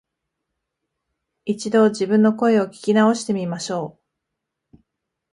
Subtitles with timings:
[1.45, 3.99] 一度、自分の声を聞き直してみましょ
[4.73, 4.77] う